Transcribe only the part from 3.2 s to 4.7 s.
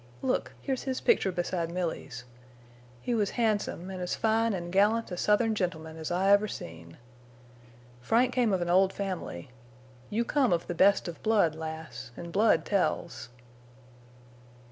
handsome, an' as fine